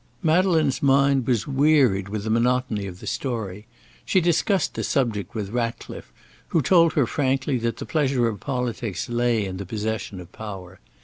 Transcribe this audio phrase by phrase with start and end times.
[0.23, 3.67] Madeleine's mind wearied with the monotony of the story.
[4.03, 6.11] She discussed the subject with Ratcliffe,
[6.47, 10.79] who told her frankly that the pleasure of politics lay in the possession of power.